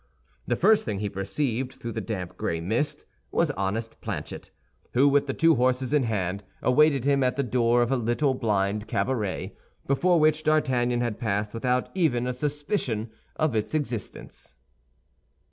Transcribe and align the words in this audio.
The 0.47 0.55
first 0.55 0.83
thing 0.83 0.97
he 0.97 1.09
perceived 1.09 1.73
through 1.73 1.91
the 1.91 2.01
damp 2.01 2.35
gray 2.35 2.59
mist 2.59 3.05
was 3.31 3.51
honest 3.51 4.01
Planchet, 4.01 4.49
who, 4.93 5.07
with 5.07 5.27
the 5.27 5.33
two 5.35 5.53
horses 5.53 5.93
in 5.93 6.05
hand, 6.05 6.43
awaited 6.63 7.05
him 7.05 7.21
at 7.23 7.35
the 7.35 7.43
door 7.43 7.83
of 7.83 7.91
a 7.91 7.97
little 7.97 8.33
blind 8.33 8.87
cabaret, 8.87 9.55
before 9.85 10.19
which 10.19 10.41
D'Artagnan 10.41 11.01
had 11.01 11.19
passed 11.19 11.53
without 11.53 11.89
even 11.93 12.25
a 12.25 12.33
suspicion 12.33 13.11
of 13.35 13.53
its 13.53 13.75
existence. 13.75 14.55